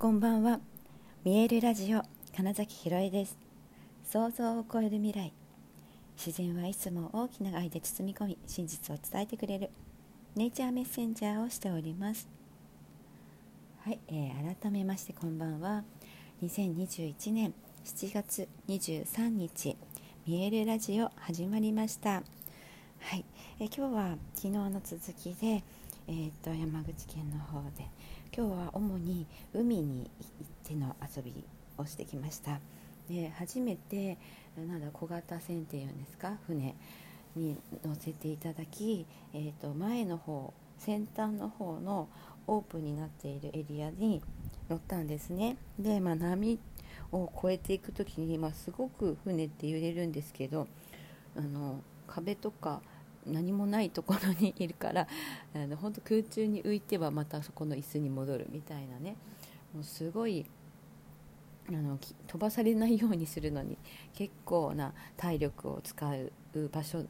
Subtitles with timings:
[0.00, 0.60] こんばんは。
[1.24, 2.00] 見えるラジオ
[2.34, 3.36] 金崎ひろえです。
[4.02, 5.30] 想像を超える未来。
[6.16, 9.68] 自然はいつも大きな愛で包み込み真実を伝えてくれる。
[10.34, 12.26] ネイチャーメッセンジャーをしております。
[13.84, 15.84] はい、えー、改めましてこんばんは。
[16.42, 17.52] 2021年
[17.84, 19.76] 7月23日
[20.26, 22.22] 見えるラジオ始まりました。
[23.00, 23.26] はい、
[23.58, 25.62] えー、今日は昨日の続きで
[26.12, 27.86] えーと、山口県の方で
[28.40, 31.44] 今日は主に海に行っての遊び
[31.76, 32.58] をしてきました。
[33.06, 34.16] で初めて
[34.56, 36.38] なんだ小型船っていうんですか？
[36.46, 36.74] 船
[37.36, 42.08] に乗せていただき、えーと、前の方先端の方の
[42.46, 44.22] オープンになっているエリアに
[44.70, 45.58] 乗ったんですね。
[45.78, 46.58] で、まあ、波
[47.12, 50.66] を越えていく時に、まあ、すごく船って揺れるんですけど
[51.36, 52.80] あの壁とか
[53.26, 55.06] 何もないところにいるから
[55.54, 59.16] あの本当空中に浮いてはまたそこの椅子に戻るみたいなね。
[59.74, 60.46] もうすごい
[61.68, 63.78] あの飛ばされないようにするのに
[64.14, 66.32] 結構な体力を使う
[66.72, 67.04] 場所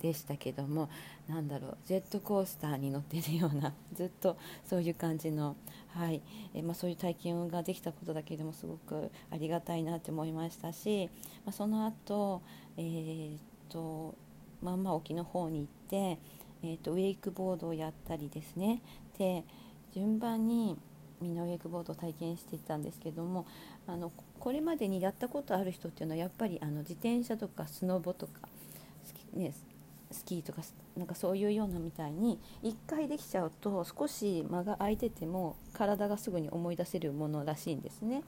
[0.00, 0.88] でしたけども
[1.26, 5.56] なんだろうジェットコースターに乗ってるような ずっとそういう感じの、
[5.88, 6.22] はい。
[6.54, 11.10] えまあ、そういう体験ができたことだけでもすごくありがたいなって思いましたし、
[11.44, 12.42] まあ、その後、
[12.76, 14.14] えー、っと
[14.62, 16.18] まんま沖の方に行って、
[16.62, 18.82] えーと、ウェイクボードをやったりですね
[19.18, 19.44] で
[19.94, 20.78] 順番に
[21.20, 23.46] みんなウェイクボードを体験していたんですけども
[23.86, 28.48] あのこれまでにやったことある人っていうのはやっぱりあの自転車とかスノボとか
[29.04, 29.52] スキ,、ね、
[30.10, 30.62] スキーとか
[30.96, 38.22] なんかそういうようなみたいに1回できちゃうと少し間が空いてても体がすぐに思い出せるものらしいんですね。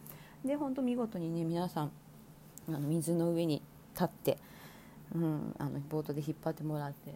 [0.45, 1.93] で本当見事にね皆さん
[2.69, 3.63] あの水の上に
[3.95, 4.39] 立って
[5.15, 7.15] うん、あのボートで引っ張ってもらって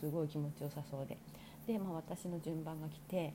[0.00, 1.16] すごい気持ちよさそうで。
[1.66, 3.34] で、まあ、私の順番が来て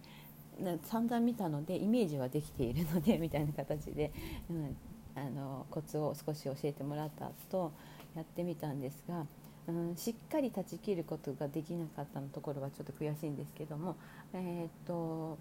[0.85, 4.11] 散々見たのでイメージはできているのでみたいな形で、
[4.49, 4.77] うん、
[5.15, 7.71] あのコツを少し教えてもらった後
[8.15, 9.25] やってみたんですが、
[9.67, 13.95] うん、しっかり断ち切ることができなかったのところはちょっと悔しいんですけども
[14.33, 15.37] えー、っと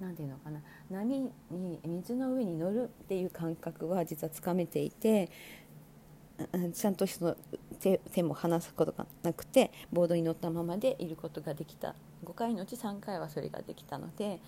[0.00, 0.60] 何て言うのかな。
[0.90, 1.20] 波
[1.50, 5.30] に水の上に乗るっていう感覚は実はつかめていて
[6.72, 7.36] ちゃんとその
[7.80, 11.94] 手手も離すことがなくてボードに乗ったままでいることができた。
[12.24, 14.40] 5回のうち3回はそれができたので、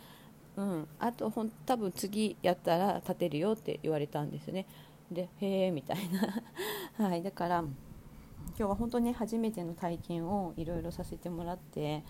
[0.57, 4.67] うん、あとほん多分次やったら立てるよって言われたんですね。
[5.11, 6.43] でへえみたいな、
[7.07, 7.71] はい、だから今
[8.57, 12.03] 日は本当に初めての体験をいろいろさせてもらって、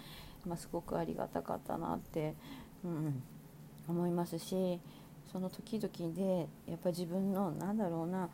[0.47, 2.35] まあ、すごくありがたかったなって、
[2.85, 3.23] うん、
[3.89, 4.81] 思いますし
[5.31, 8.31] その時々でやっぱ自分のなんだろうな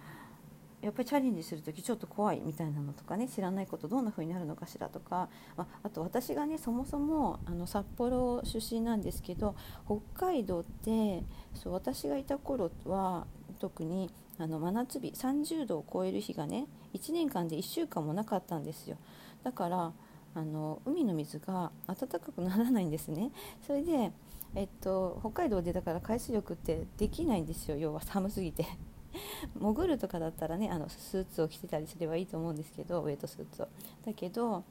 [0.82, 9.54] やっぱりチャレンジする時ちょっと怖いみたいなのとかね知らないことどんな風になるのかしらとか、まあ、あと私がねそもそもあの札幌出身なんですけど
[9.87, 11.22] 北海道って
[11.54, 13.26] そう私がいた頃は
[13.60, 18.97] 特にあの真夏日30度を超える日がね1年間で1週間もなかったんですよ。
[19.44, 19.92] だから
[20.34, 23.31] あの海の水が暖かくならないんですね。
[23.66, 24.12] それで、
[24.54, 27.76] えっと、北海道でだから海水浴ってできないんですよ。
[27.76, 28.66] 要は寒すぎて。
[29.54, 33.68] 潜るとかだったらねあのスーツを着てたりすればいいと思うんですけどウェイトスーツを。
[34.04, 34.64] だけど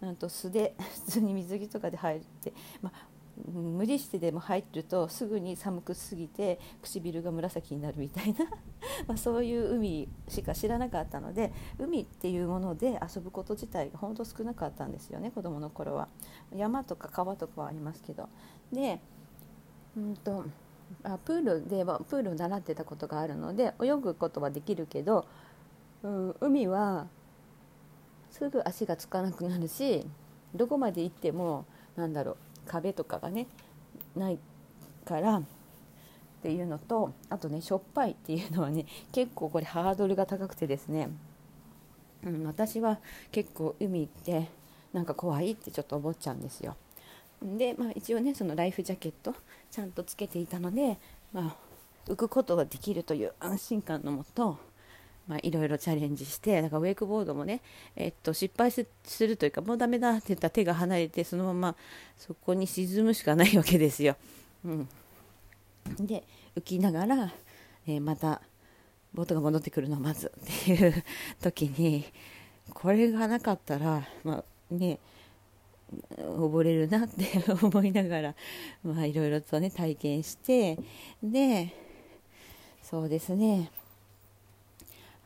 [0.00, 0.74] なんと素で
[1.06, 3.08] 普通に水着とかで入って、まあ、
[3.48, 8.46] 無理してでも入るとすぐに寒くすぎて唇が紫になるみたいな
[9.06, 16.08] まそういう海しか知らなかったので海っていうもので遊ぶこと自体が本当少なかったんですよね子どもの頃は。
[16.54, 18.28] 山とか川とかはありますけど。
[18.72, 19.00] で
[19.96, 20.44] うんと
[21.02, 25.26] あプールではプールを習ってたことがあるので泳ぐことはできるけど、
[26.02, 27.06] うん、海は
[28.30, 30.06] すぐ足がつかなくなるし
[30.54, 31.64] どこまで行っても
[31.96, 32.36] なんだろう
[32.66, 33.46] 壁とかがね
[34.16, 34.38] ない
[35.04, 35.42] からっ
[36.42, 41.10] ていうのとあとねしょっぱいっていうのはね結構これハードルが高くてですね、
[42.24, 42.98] うん、私は
[43.30, 44.48] 結構海行って
[44.92, 46.76] なんか怖いってちょっと思っちゃうんですよ。
[47.42, 49.34] で、まあ、一応ねそのライフジャケット
[49.70, 50.98] ちゃんとつけていたので、
[51.32, 51.56] ま
[52.08, 54.58] あ、浮くことができるという安心感のもと、
[55.26, 57.62] まあ、いろいろチャレンジしてだからウェイクボードもね、
[57.96, 58.86] えっと、失敗す
[59.26, 61.76] るというかもうダメだって言ったら手が離れてそのまま
[62.16, 64.16] そこに沈むしかないわけですよ。
[64.64, 64.88] うん、
[66.00, 66.24] で
[66.56, 67.32] 浮きながら、
[67.86, 68.42] えー、また
[69.14, 71.04] ボートが戻ってくるのを待つっていう
[71.40, 72.04] 時に
[72.74, 74.98] これがなかったら、まあね、
[76.18, 77.26] 溺れるなって
[77.62, 78.34] 思いながら、
[78.82, 80.78] まあ、いろいろとね体験して
[81.22, 81.74] で
[82.82, 83.70] そうですね。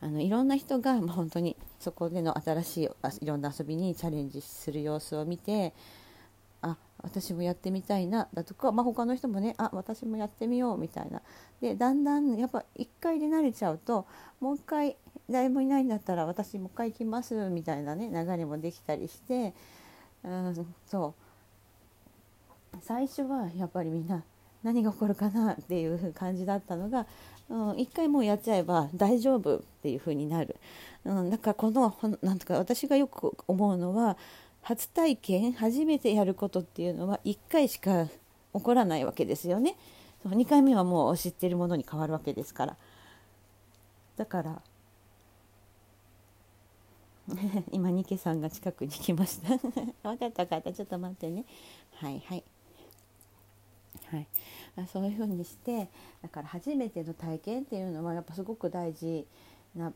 [0.01, 2.89] あのいろんな人が、ま、本当にそこでの新しい
[3.21, 5.73] いろんな遊びにチャレンジする様子を見て
[6.61, 11.21] あ私もやってみたいなだとか、まあ、他の人もねあ私もやってみようみたいな。
[11.61, 14.05] でだんだんやっぱ1回で慣れちゃうと
[14.39, 14.97] もう一回
[15.29, 19.53] 誰もいないんだったら私もう一回行きますみたいなね流れもできたりして
[20.25, 21.13] うんそ
[22.73, 24.23] う最初はやっぱりみんな
[24.63, 27.05] 何が起こるかなっていう感じだったのが、
[27.49, 30.55] うん、1回もうやっちゃえば大丈夫っていう風になる、
[31.05, 34.17] うん、だからこのなんとか私がよく思うのは
[34.61, 38.07] 初体験初めてやることっていうのは1回しか
[38.53, 39.77] 起こらないわけですよね。
[40.25, 42.77] 2回目はもう知ってるものに変わるわけですから。
[44.17, 44.61] だから
[47.71, 49.49] 今ニケさんが近くに来ました。
[50.03, 50.73] 分かった分かった。
[50.73, 51.45] ちょっと待ってね。
[51.95, 52.43] はいはい。
[54.07, 54.27] はい。
[54.77, 55.89] あ、そういうふうにして
[56.21, 59.25] だから初めての体験っていうのはやっぱすごく大事
[59.75, 59.93] な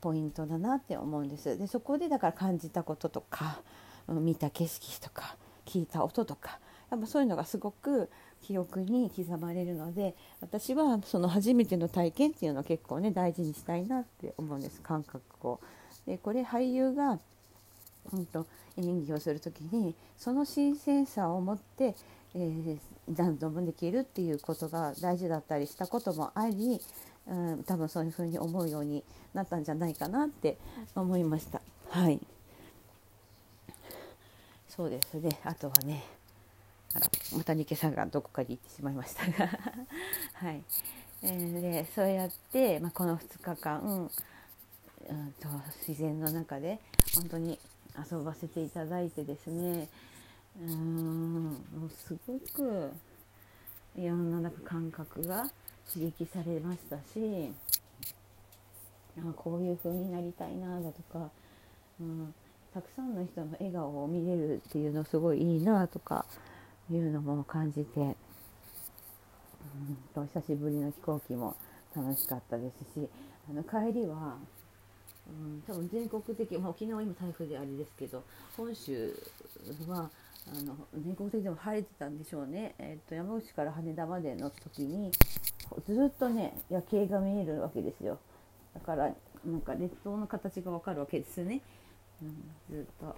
[0.00, 1.58] ポイントだなって思うんです。
[1.58, 3.60] でそこでだから感じたこととか
[4.08, 5.36] 見た景色とか
[5.66, 6.58] 聞いた音とか
[6.90, 8.08] やっぱそういうのがすごく
[8.42, 14.80] 記憶に刻まれるので私はその初めての体験っていうのを結構ね大事にしたいなって思うんです。
[14.80, 15.60] 感覚を。
[16.06, 17.18] でこれ俳優が、
[18.12, 21.94] うんと、演技をする時にその新鮮さを持って、
[22.34, 22.78] えー、
[23.16, 26.80] 何度もできるっていうことが大事だったりしたこともあり、
[27.26, 29.02] うん、多分そういうふうに思うように
[29.34, 30.56] なったんじゃないかなって
[30.94, 31.60] 思いました。
[31.88, 32.20] はい。
[34.68, 35.38] そうですね。
[35.44, 36.04] あとはね
[36.94, 37.06] あら
[37.36, 39.50] またニケさんがどこかに行ってしまいましたが。
[40.34, 40.62] はい、
[41.22, 44.10] えー、でそうやって、まあ、この2日間、
[45.10, 45.48] うん、と
[45.86, 46.78] 自然の中で
[47.14, 47.58] 本当に
[48.10, 49.88] 遊ばせていただいてですね。
[50.58, 52.92] うーんもうすごく
[53.96, 55.50] いろんななんか感覚が
[55.92, 57.52] 刺激されましたし
[59.18, 61.30] あこういう風になりたいなだとか、
[62.00, 62.34] うん、
[62.72, 66.24] たくさんの人の笑顔を見れるっていうのすごいいいなとか
[66.90, 68.16] いうのも感じて、うん、
[70.14, 71.56] と久しぶりの飛行機も
[71.94, 73.08] 楽しかったですし
[73.48, 74.36] あの帰りは、
[75.30, 78.24] うん、多分全国的、まあ、沖縄は今台風であれですけど
[78.56, 79.14] 本州
[79.88, 80.10] は
[80.48, 85.12] あの全国的でも晴れてたんでしょうね、えー、と山口から羽田までの時に
[85.86, 88.18] ずっとね夜景が見えるわけですよ。
[88.74, 91.60] だからなんか列島の形がわかるわけですね。
[92.22, 93.16] うん、ずっと。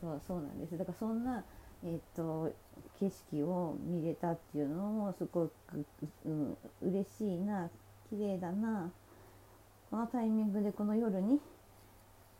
[0.00, 0.76] そうそうなんです。
[0.76, 1.44] だからそんな、
[1.84, 2.52] えーと、
[2.98, 5.52] 景色を見れたっていうのもすごく、
[6.24, 7.68] うん、嬉しいな
[8.08, 8.90] 綺麗だな。
[9.92, 11.38] このタイミングでこの夜に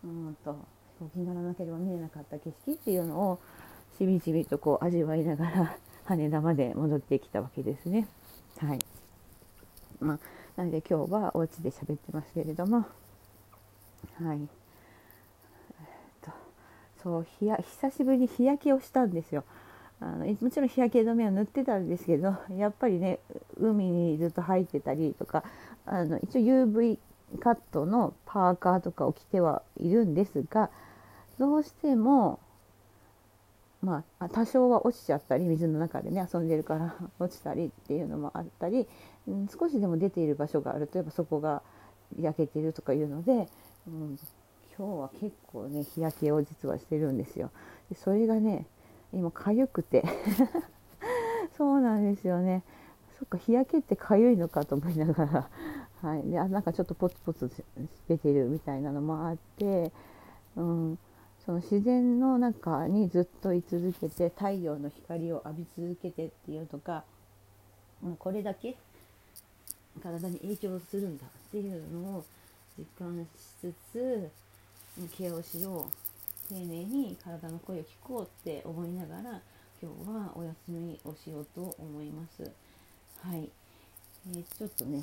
[0.03, 0.57] うんと
[0.99, 3.41] 飛行機にならなければ見れなかった景色っていうのを
[3.99, 5.77] しみじみとこう味わいながら
[6.07, 8.09] 羽田まで戻ってきたわけですね。
[8.57, 8.79] はい。
[10.01, 10.19] まあ、
[10.57, 12.87] なので今日はお家で喋ってますけれども
[14.15, 14.49] はい、えっ
[16.23, 16.31] と、
[17.03, 19.45] そう日や久しぶりに日焼けをしたんですよ。
[20.01, 23.21] あのもちろん日焼け止めを塗ってたんですけどやっぱりね
[23.59, 25.45] 海にずっと入ってたりとか
[25.85, 26.99] あの一応 UV
[27.41, 30.71] カットのパーカーとかを着てはいるんですが
[31.39, 32.39] どうしても
[33.83, 38.87] まあ、多少は落ちちゃったり水の中でね遊んでるから落ちたりっていうのもあったり、
[39.27, 41.63] うん、少しでも出ている場所があるとやっぱそこが
[42.17, 43.49] 焼けてるとかいうので
[43.87, 44.19] うん、
[44.79, 47.51] 今日は結構ね日焼けを実はしてるんですよ。
[47.91, 48.67] でそれがね
[49.13, 50.05] 今痒くて。
[51.57, 52.63] そうなんですよね。
[53.19, 55.51] そっか日焼けって痒いのかと思いながら
[56.03, 57.51] はい、であなんかちょっとポツポツ
[58.09, 59.93] 出てるみたいなのもあって、
[60.57, 60.99] うん、
[61.47, 67.05] その自然の中にずっと居続けて太陽の光を浴び続けてっていうのが、
[68.03, 68.77] うん、これだけ
[70.03, 72.25] 体に影響するんだっていうのを
[72.77, 73.29] 実感し
[73.61, 74.31] つつ
[75.17, 76.13] ケアをしよう。
[76.49, 79.41] 丁寧に体の声を聞こうって思いながら
[79.81, 82.43] 今日はお休みをしようと思います。
[83.23, 83.49] はい、
[84.29, 85.03] えー、ちょっとね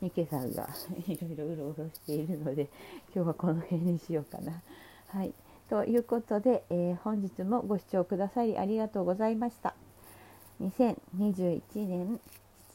[0.00, 0.68] ニケさんが
[1.06, 2.68] いろいろうろうろしているので
[3.14, 4.62] 今日はこの辺にしようかな。
[5.08, 5.32] はい、
[5.68, 9.74] ということで、えー、本日もご視聴くださりありがとうございました。
[10.60, 12.20] 2021年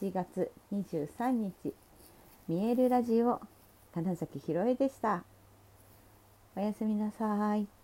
[0.01, 1.73] 7月23日
[2.47, 3.39] 見えるラジオ
[3.93, 5.23] 金崎ひろえでした。
[6.55, 7.74] おやすみなさい。